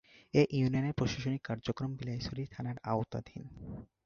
এ 0.33 0.41
ইউনিয়নের 0.51 0.97
প্রশাসনিক 0.97 1.41
কার্যক্রম 1.43 1.91
বিলাইছড়ি 1.95 2.43
থানার 2.53 2.77
আওতাধীন। 2.83 3.43